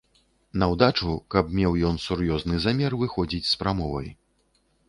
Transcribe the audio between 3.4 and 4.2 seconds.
з прамовай.